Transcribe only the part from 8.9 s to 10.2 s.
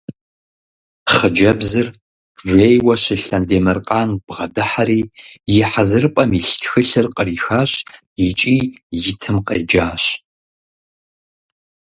итым къеджащ.